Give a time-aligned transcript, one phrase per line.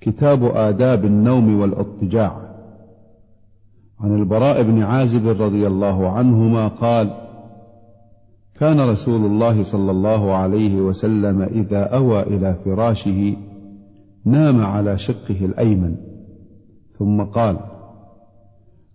[0.00, 2.48] كتاب آداب النوم والاضطجاع
[4.00, 7.28] عن البراء بن عازب رضي الله عنهما قال
[8.54, 13.36] كان رسول الله صلى الله عليه وسلم إذا أوى إلى فراشه
[14.24, 15.96] نام على شقه الأيمن
[16.98, 17.58] ثم قال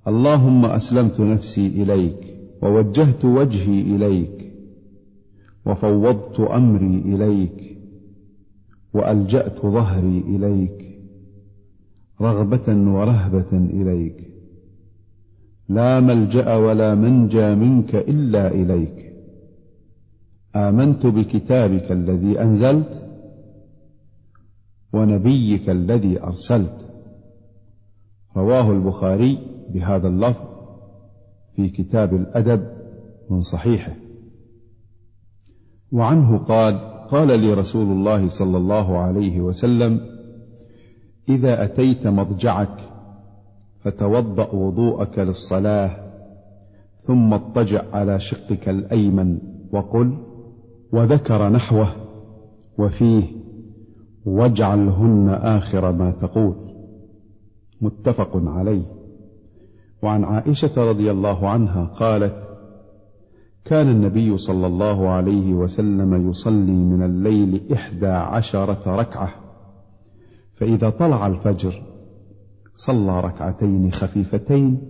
[0.07, 4.53] اللهم أسلمت نفسي إليك ووجهت وجهي إليك
[5.65, 7.72] وفوضت أمري إليك
[8.93, 10.93] وألجأت ظهري إليك
[12.21, 14.27] رغبة ورهبة إليك.
[15.69, 19.13] لا ملجأ ولا منجى منك إلا إليك.
[20.55, 23.09] آمنت بكتابك الذي أنزلت
[24.93, 26.89] ونبيك الذي أرسلت.
[28.37, 29.39] رواه البخاري
[29.69, 30.47] بهذا اللفظ
[31.55, 32.67] في كتاب الأدب
[33.29, 33.93] من صحيحه.
[35.91, 40.01] وعنه قال قال لي رسول الله صلى الله عليه وسلم
[41.29, 42.77] إذا أتيت مضجعك
[43.81, 45.91] فتوضأ وضوءك للصلاة
[46.97, 49.37] ثم اضطجع على شقك الأيمن
[49.71, 50.17] وقل
[50.91, 51.87] وذكر نحوه
[52.77, 53.23] وفيه
[54.25, 56.55] واجعلهن آخر ما تقول.
[57.81, 58.85] متفق عليه.
[60.03, 62.52] وعن عائشة رضي الله عنها قالت
[63.65, 69.29] كان النبي صلى الله عليه وسلم يصلي من الليل إحدى عشرة ركعة
[70.53, 71.81] فإذا طلع الفجر
[72.75, 74.81] صلى ركعتين خفيفتين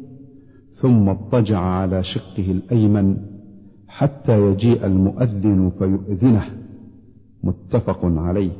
[0.72, 3.18] ثم اضطجع على شقه الأيمن
[3.88, 6.46] حتى يجيء المؤذن فيؤذنه
[7.44, 8.52] متفق عليه.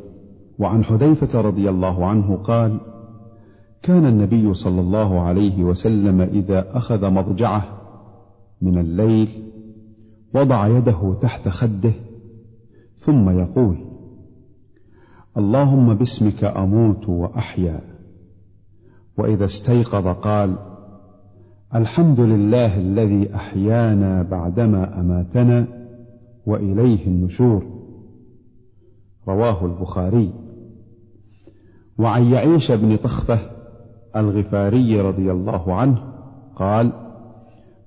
[0.60, 2.80] وعن حذيفة رضي الله عنه قال
[3.82, 7.66] كان النبي صلى الله عليه وسلم إذا أخذ مضجعه
[8.62, 9.53] من الليل
[10.34, 11.94] وضع يده تحت خده
[12.96, 13.78] ثم يقول
[15.38, 17.82] اللهم باسمك أموت وأحيا.
[19.18, 20.56] وإذا استيقظ قال
[21.76, 25.68] الحمد لله الذي أحيانا بعدما أماتنا
[26.46, 27.66] وإليه النشور.
[29.28, 30.34] رواه البخاري.
[32.00, 33.40] وعن يعيش بن طخفة
[34.16, 36.14] الغفاري رضي الله عنه
[36.56, 36.92] قال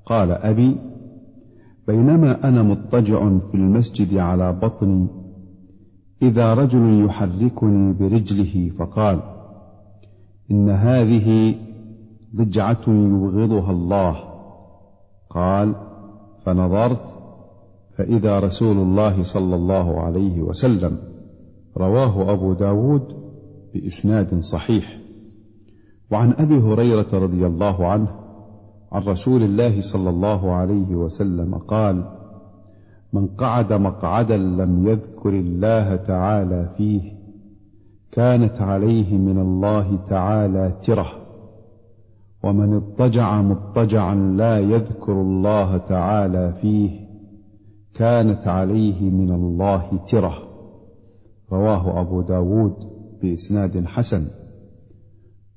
[0.06, 0.76] قال أبي
[1.86, 5.06] بينما أنا مضطجع في المسجد على بطني
[6.22, 9.20] إذا رجل يحركني برجله فقال
[10.50, 11.54] إن هذه
[12.36, 14.16] ضجعة يبغضها الله.
[15.30, 15.74] قال
[16.44, 17.02] فنظرت
[17.96, 20.98] فإذا رسول الله صلى الله عليه وسلم
[21.76, 23.02] رواه أبو داود
[23.74, 24.98] بإسناد صحيح.
[26.10, 28.25] وعن أبي هريرة رضي الله عنه
[28.92, 32.04] عن رسول الله صلى الله عليه وسلم قال
[33.12, 37.16] من قعد مقعدا لم يذكر الله تعالى فيه
[38.12, 41.06] كانت عليه من الله تعالى ترة.
[42.44, 47.06] ومن اضطجع مضطجعا لا يذكر الله تعالى فيه
[47.94, 50.34] كانت عليه من الله ترة.
[51.52, 52.76] رواه أبو داود
[53.22, 54.26] بإسناد حسن.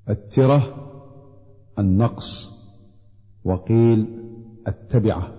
[0.10, 0.64] الترة
[1.80, 2.59] النقص.
[3.46, 4.08] وقيل
[4.68, 5.32] التبعة.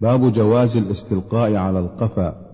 [0.00, 2.52] باب جواز الاستلقاء على القفا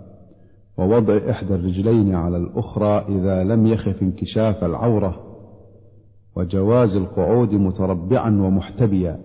[0.79, 5.25] ووضع إحدى الرجلين على الأخرى إذا لم يخف انكشاف العورة.
[6.37, 9.21] وجواز القعود متربعا ومحتبيا.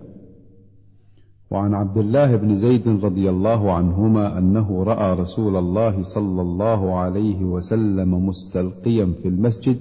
[1.50, 7.44] وعن عبد الله بن زيد رضي الله عنهما أنه رأى رسول الله صلى الله عليه
[7.44, 9.78] وسلم مستلقيا في المسجد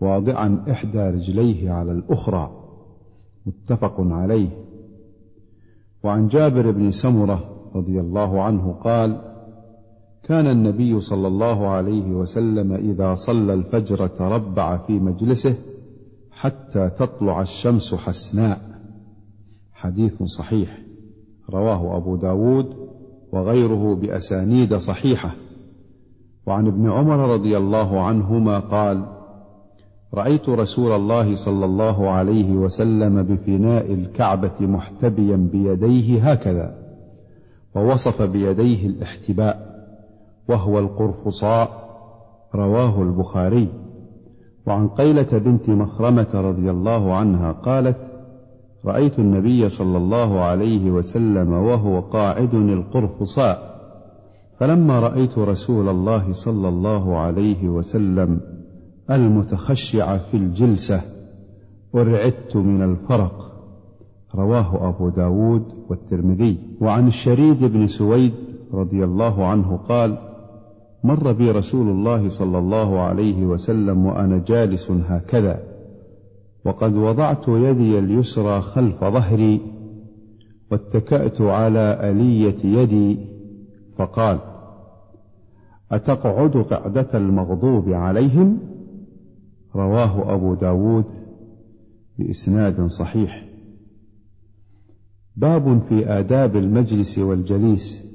[0.00, 2.61] واضعا إحدى رجليه على الأخرى.
[3.46, 4.48] متفق عليه.
[6.04, 7.44] وعن جابر بن سمرة
[7.74, 9.32] رضي الله عنه قال
[10.22, 15.56] كان النبي صلى الله عليه وسلم إذا صلى الفجر تربع في مجلسه
[16.30, 18.58] حتى تطلع الشمس حسناء.
[19.72, 20.78] حديث صحيح
[21.50, 22.66] رواه أبو داود
[23.32, 25.34] وغيره بأسانيد صحيحة.
[26.46, 29.21] وعن ابن عمر رضي الله عنهما قال
[30.14, 36.74] رأيت رسول الله صلى الله عليه وسلم بفناء الكعبة محتبيا بيديه هكذا
[37.74, 39.72] ووصف بيديه الاحتباء
[40.48, 41.82] وهو القرفصاء
[42.54, 43.68] رواه البخاري.
[44.66, 47.96] وعن قيلة بنت مخرمة رضي الله عنها قالت
[48.86, 53.72] رأيت النبي صلى الله عليه وسلم وهو قاعد القرفصاء
[54.58, 58.40] فلما رأيت رسول الله صلى الله عليه وسلم
[59.12, 61.00] المتخشع في الجلسة
[61.92, 63.52] ورعدت من الفرق.
[64.34, 66.58] رواه أبو داود والترمذي.
[66.80, 68.32] وعن الشريد بن سويد
[68.72, 70.18] رضي الله عنه قال
[71.04, 75.62] مر بي رسول الله صلى الله عليه وسلم وأنا جالس هكذا
[76.64, 79.60] وقد وضعت يدي اليسرى خلف ظهري
[80.70, 83.18] واتكأت على ألية يدي
[83.96, 84.38] فقال
[85.92, 88.58] أتقعد قعدة المغضوب عليهم؟
[89.76, 91.04] رواه أبو داود
[92.18, 93.48] بإسناد صحيح.
[95.36, 98.12] باب في آداب المجلس والجليس.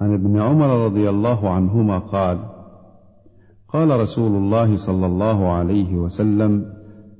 [0.00, 2.38] عن ابن عمر رضي الله عنهما قال
[3.68, 6.72] قال رسول الله صلى الله عليه وسلم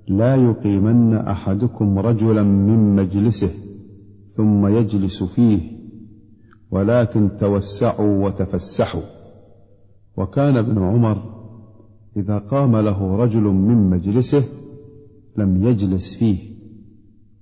[0.08, 3.50] لا يقيمن أحدكم رجلا من مجلسه
[4.28, 5.60] ثم يجلس فيه
[6.70, 9.18] ولكن توسعوا وتفسحوا.
[10.16, 11.37] وكان ابن عمر
[12.18, 14.44] إذا قام له رجل من مجلسه
[15.36, 16.38] لم يجلس فيه.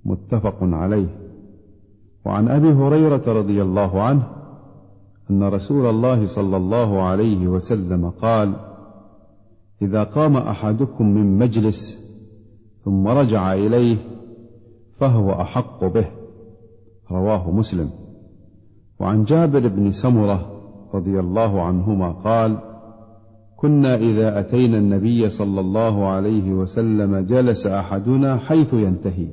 [0.05, 1.07] متفق عليه.
[2.25, 4.27] وعن أبي هريرة رضي الله عنه
[5.31, 8.55] أن رسول الله صلى الله عليه وسلم قال
[9.81, 12.07] إذا قام أحدكم من مجلس
[12.85, 13.97] ثم رجع إليه
[14.99, 16.07] فهو أحق به.
[17.11, 17.89] رواه مسلم.
[18.99, 20.61] وعن جابر بن سمرة
[20.93, 22.66] رضي الله عنهما قال
[23.57, 29.27] كنا إذا أتينا النبي صلى الله عليه وسلم جلس أحدنا حيث ينتهي.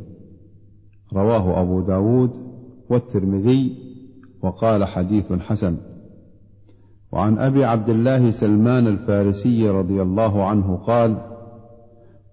[1.13, 2.31] رواه أبو داود
[2.91, 3.77] والترمذي
[4.43, 5.77] وقال حديث حسن.
[7.13, 11.17] وعن أبي عبد الله سلمان الفارسي رضي الله عنه قال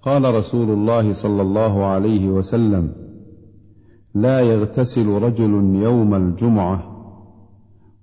[0.02, 2.92] قال رسول الله صلى الله عليه وسلم
[4.16, 6.84] لا يغتسل رجل يوم الجمعة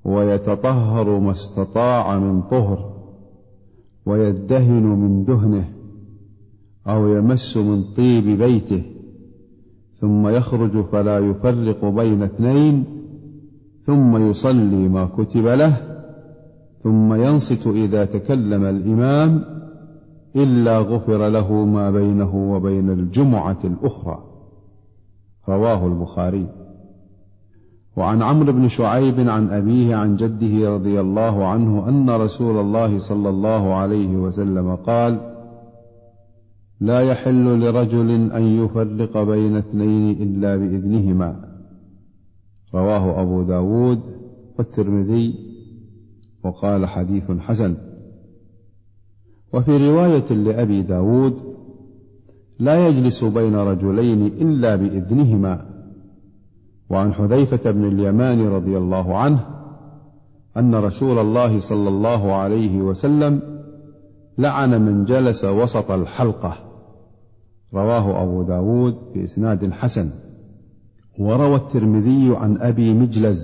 [0.04, 2.97] ويتطهر ما استطاع من طهر.
[4.08, 5.68] ويدهن من دهنه
[6.86, 8.82] أو يمس من طيب بيته
[9.94, 12.84] ثم يخرج فلا يفرق بين اثنين
[13.80, 15.76] ثم يصلي ما كتب له
[16.82, 19.44] ثم ينصت إذا تكلم الإمام
[20.36, 24.24] إلا غفر له ما بينه وبين الجمعة الأخرى.
[25.48, 26.46] رواه البخاري.
[27.96, 33.28] وعن عمرو بن شعيب عن أبيه عن جده رضي الله عنه أن رسول الله صلى
[33.28, 35.20] الله عليه وسلم قال
[36.80, 41.48] لا يحل لرجل أن يفرق بين اثنين إلا بإذنهما.
[42.74, 44.00] رواه أبو داود
[44.58, 45.34] والترمذي
[46.44, 47.76] وقال حديث حسن.
[49.52, 51.34] وفي رواية لأبي داود
[52.58, 55.77] لا يجلس بين رجلين إلا بإذنهما.
[56.90, 59.44] وعن حذيفة بن اليمان رضي الله عنه
[60.56, 63.42] أن رسول الله صلى الله عليه وسلم
[64.38, 66.54] لعن من جلس وسط الحلقة.
[67.74, 70.10] رواه أبو داود بإسناد حسن.
[71.18, 73.40] وروى الترمذي عن أبي مجلز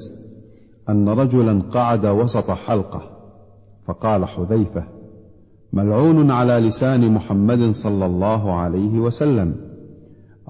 [0.89, 3.03] أن رجلا قعد وسط حلقة.
[3.87, 4.85] فقال حذيفة
[5.73, 9.55] ملعون على لسان محمد صلى الله عليه وسلم.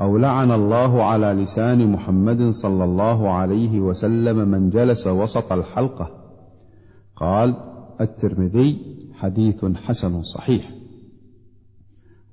[0.00, 6.10] أو لعن الله على لسان محمد صلى الله عليه وسلم من جلس وسط الحلقة.
[7.16, 7.56] قال
[8.00, 10.70] الترمذي حديث حسن صحيح.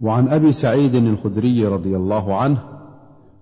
[0.01, 2.63] وعن أبي سعيد الخدري رضي الله عنه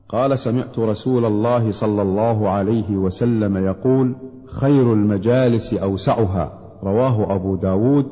[0.10, 8.06] قال سمعت رسول الله صلى الله عليه وسلم يقول خير المجالس أوسعها رواه أبو داود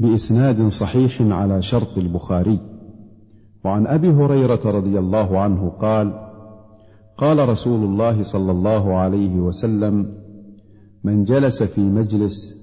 [0.00, 2.69] بإسناد صحيح على شرط البخاري.
[3.64, 6.30] وعن أبي هريرة رضي الله عنه قال
[7.16, 10.14] قال رسول الله صلى الله عليه وسلم
[11.04, 12.60] من جلس في مجلس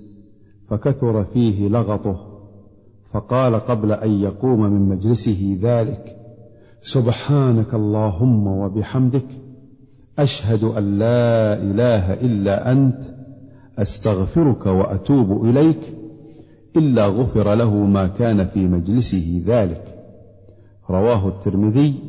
[0.69, 2.37] فكثر فيه لغطه
[3.11, 6.15] فقال قبل أن يقوم من مجلسه ذلك
[6.81, 9.27] سبحانك اللهم وبحمدك
[10.19, 13.03] أشهد أن لا إله إلا أنت
[13.79, 15.93] أستغفرك وأتوب إليك
[16.75, 19.96] إلا غفر له ما كان في مجلسه ذلك.
[20.89, 21.99] رواه الترمذي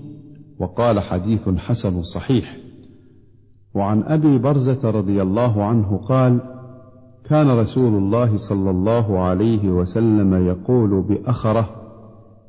[0.59, 2.57] وقال حديث حسن صحيح.
[3.75, 6.41] وعن أبي برزة رضي الله عنه قال
[7.25, 11.69] كان رسول الله صلى الله عليه وسلم يقول بأخره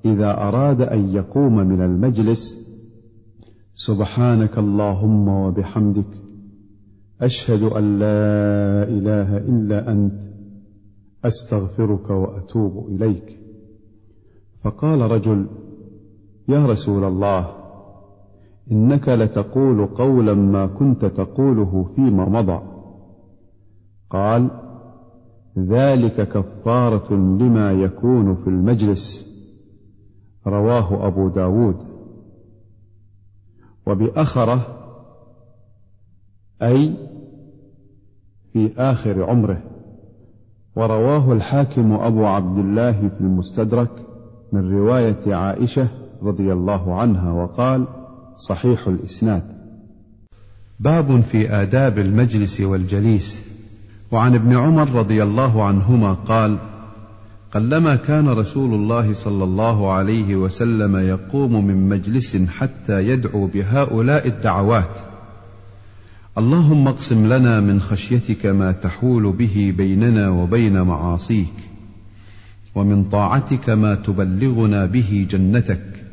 [0.05, 2.69] إذا أراد أن يقوم من المجلس
[3.73, 6.21] سبحانك اللهم وبحمدك
[7.21, 10.21] أشهد أن لا إله إلا أنت
[11.25, 13.39] أستغفرك وأتوب إليك.
[14.63, 15.47] فقال رجل
[16.49, 17.55] يا رسول الله
[18.71, 22.61] إنك لتقول قولا ما كنت تقوله فيما مضى.
[24.09, 24.51] قال
[25.57, 29.29] ذلك كفارة لما يكون في المجلس.
[30.47, 31.75] رواه أبو داود.
[33.87, 34.65] وبآخره
[36.61, 36.93] أي
[38.53, 39.63] في آخر عمره.
[40.75, 43.91] ورواه الحاكم أبو عبد الله في المستدرك
[44.53, 47.87] من رواية عائشة رضي الله عنها وقال
[48.37, 49.43] صحيح الإسناد.
[50.79, 53.43] باب في آداب المجلس والجليس.
[54.11, 56.57] وعن ابن عمر رضي الله عنهما قال
[57.51, 64.99] قلما كان رسول الله صلى الله عليه وسلم يقوم من مجلس حتى يدعو بهؤلاء الدعوات.
[66.37, 71.53] اللهم اقسم لنا من خشيتك ما تحول به بيننا وبين معاصيك
[72.75, 76.05] ومن طاعتك ما تبلغنا به جنتك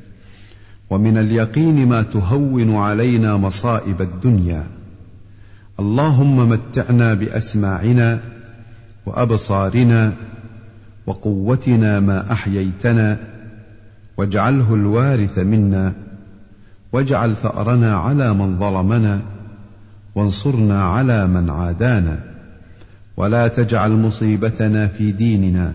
[0.91, 4.67] ومن اليقين ما تهون علينا مصائب الدنيا.
[5.81, 8.21] اللهم متعنا بأسماعنا
[9.07, 10.13] وأبصارنا
[11.07, 13.19] وقوتنا ما أحييتنا
[14.17, 15.93] واجعله الوارث منا
[16.93, 19.21] واجعل ثأرنا على من ظلمنا
[20.15, 22.19] وانصرنا على من عادانا.
[23.17, 25.73] ولا تجعل مصيبتنا في ديننا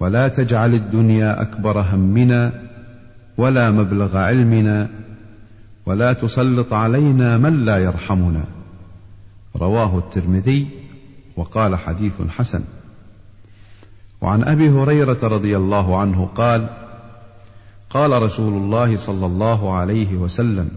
[0.00, 2.52] ولا تجعل الدنيا أكبر همنا
[3.38, 4.88] ولا مبلغ علمنا
[5.86, 8.44] ولا تسلط علينا من لا يرحمنا.
[9.56, 10.66] رواه الترمذي
[11.36, 12.60] وقال حديث حسن.
[14.20, 16.68] وعن أبي هريرة رضي الله عنه قال
[17.90, 20.68] قال رسول الله صلى الله عليه وسلم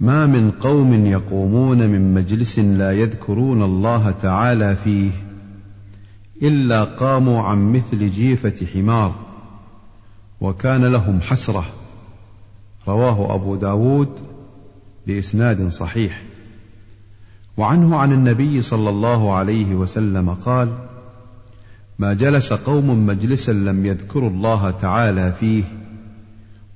[0.00, 5.10] ما من قوم يقومون من مجلس لا يذكرون الله تعالى فيه
[6.42, 9.25] إلا قاموا عن مثل جيفة حمار.
[10.40, 11.66] وكان لهم حسرة.
[12.88, 14.08] رواه أبو داود
[15.06, 16.22] بإسناد صحيح.
[17.56, 20.78] وعنه عن النبي صلى الله عليه وسلم قال
[21.98, 25.64] ما جلس قوم مجلسا لم يذكروا الله تعالى فيه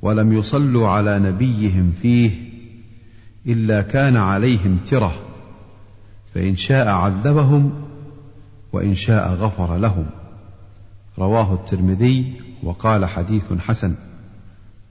[0.02, 2.30] ولم يصلوا على نبيهم فيه
[3.46, 5.14] إلا كان عليهم ترة
[6.34, 7.70] فإن شاء عذبهم
[8.72, 10.06] وإن شاء غفر لهم.
[11.18, 13.94] رواه الترمذي وقال حديث حسن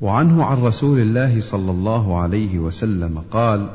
[0.02, 3.70] وعنه عن رسول الله صلى الله عليه وسلم قال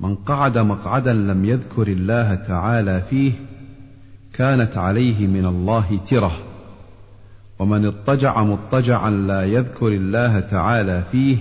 [0.00, 3.32] من قعد مقعدا لم يذكر الله تعالى فيه
[4.32, 6.38] كانت عليه من الله ترة.
[7.58, 11.36] ومن اضطجع مضطجعا لا يذكر الله تعالى فيه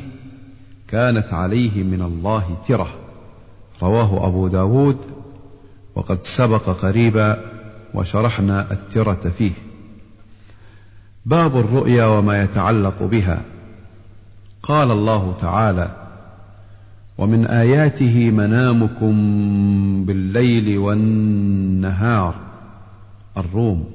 [0.88, 2.88] كانت عليه من الله ترة.
[3.84, 4.98] رواه أبو داود
[5.96, 7.42] وقد سبق قريبا
[7.94, 9.52] وشرحنا الترة فيه.
[11.27, 13.41] باب الرؤيا وما يتعلق بها.
[14.63, 15.91] قال الله تعالى
[17.17, 19.15] ومن آياته منامكم
[20.05, 22.36] بالليل والنهار.
[23.38, 23.86] الروم.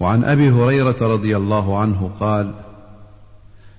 [0.00, 2.54] وعن أبي هريرة رضي الله عنه قال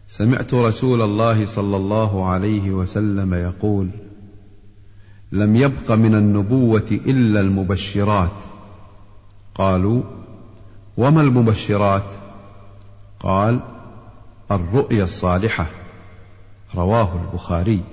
[0.08, 3.90] سمعت رسول الله صلى الله عليه وسلم يقول
[5.32, 8.32] لم يبق من النبوة إلا المبشرات.
[9.56, 10.23] قالوا
[10.98, 12.06] وما المبشرات؟
[13.20, 13.60] قال
[14.52, 15.70] الرؤيا الصالحة
[16.76, 17.84] رواه البخاري.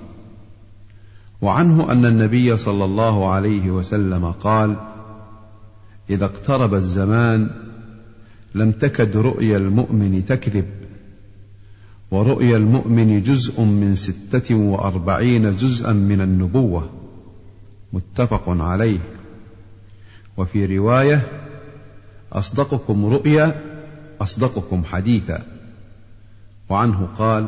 [1.41, 4.75] وعنه أن النبي صلى الله عليه وسلم قال
[6.09, 7.49] إذا اقترب الزمان
[8.55, 10.65] لم تكد رؤيا المؤمن تكذب
[12.11, 16.89] ورؤيا المؤمن جزء من ستة وأربعين جزءا من النبوة
[17.93, 18.99] متفق عليه.
[20.37, 21.27] وفي رواية
[22.33, 23.61] أصدقكم رؤيا
[24.21, 25.43] أصدقكم حديثا.
[26.69, 27.47] وعنه قال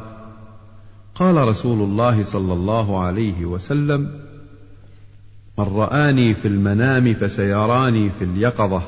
[1.16, 4.20] قال رسول الله صلى الله عليه وسلم
[5.58, 8.84] من رآني في المنام فسيراني في اليقظة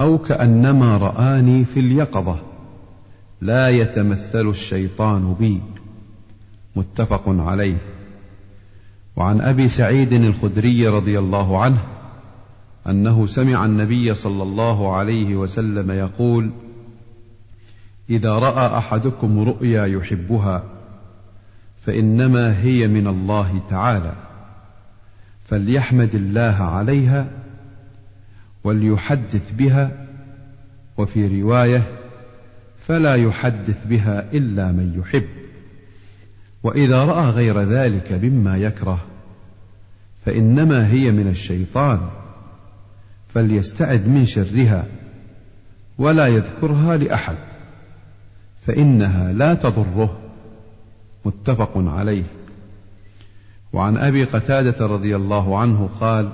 [0.00, 2.38] أو كأنما رآني في اليقظة
[3.40, 5.60] لا يتمثل الشيطان بي.
[6.76, 7.76] متفق عليه.
[9.16, 11.78] وعن أبي سعيد الخدري رضي الله عنه
[12.86, 16.50] أنه سمع النبي صلى الله عليه وسلم يقول
[18.10, 20.64] إذا رأى أحدكم رؤيا يحبها
[21.86, 24.14] فإنما هي من الله تعالى
[25.48, 27.26] فليحمد الله عليها
[28.64, 30.06] وليحدث بها
[30.98, 31.82] وفي رواية
[32.86, 35.28] فلا يحدث بها إلا من يحب
[36.62, 39.00] وإذا رأى غير ذلك مما يكره
[40.26, 42.10] فإنما هي من الشيطان.
[43.34, 44.86] فليستعذ من شرها
[45.98, 47.36] ولا يذكرها لأحد
[48.66, 50.18] فإنها لا تضره.
[51.24, 52.24] متفق عليه.
[53.72, 56.32] وعن أبي قتادة رضي الله عنه قال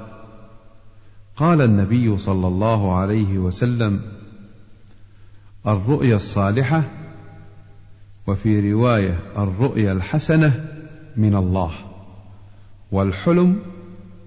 [1.37, 4.01] قال النبي صلى الله عليه وسلم
[5.67, 6.83] الرؤيا الصالحة
[8.27, 10.65] وفي رواية الرؤيا الحسنة
[11.17, 11.71] من الله
[12.93, 13.59] والحلم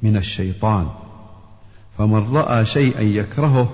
[0.04, 0.90] من الشيطان.
[2.00, 3.70] فمن رأى شيئا يكرهه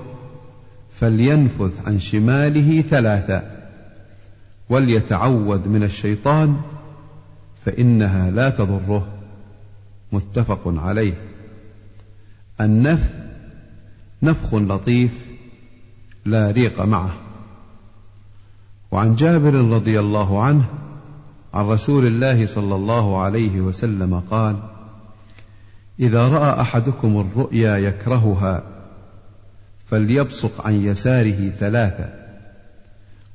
[1.00, 3.68] فلينفث عن شماله ثلاثا
[4.70, 6.62] وليتعوذ من الشيطان
[7.66, 9.08] فإنها لا تضره.
[10.12, 11.14] متفق عليه.
[12.62, 13.14] النفث
[14.24, 15.12] نفخ لطيف
[16.26, 17.14] لا ريق معه.
[18.92, 20.66] وعن جابر رضي الله عنه
[21.54, 24.75] عن رسول الله صلى الله عليه وسلم قال
[26.00, 28.64] إذا رأى أحدكم الرؤيا يكرهها
[29.90, 32.26] فليبصق عن يساره ثلاثا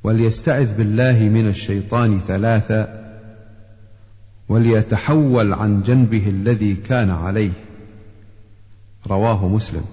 [0.05, 3.01] وليستعذ بالله من الشيطان ثلاثا
[4.49, 7.53] وليتحول عن جنبه الذي كان عليه.
[9.07, 9.85] رواه مسلم.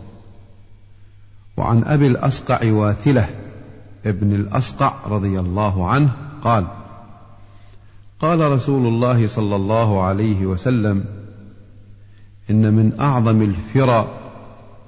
[1.57, 3.29] وعن أبي الاصقع واثلة
[4.05, 6.11] ابن الاصقع رضي الله عنه
[6.43, 6.67] قال
[8.19, 11.05] قال رسول الله صلى الله عليه وسلم
[12.49, 14.07] إن من أعظم الفرى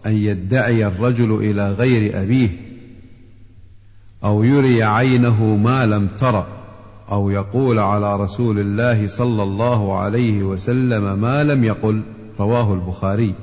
[0.06, 2.50] أن يدعي الرجل إلى غير أبيه
[4.24, 6.46] أو يري عينه ما لم تر
[7.12, 12.02] أو يقول على رسول الله صلى الله عليه وسلم ما لم يقل
[12.40, 13.34] رواه البخاري.